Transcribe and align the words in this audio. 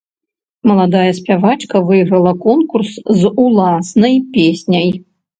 Маладая 0.69 1.09
спявачка 1.17 1.81
выйграла 1.89 2.33
конкурс 2.45 2.91
з 3.19 3.31
уласнай 3.43 4.15
песняй. 4.39 4.89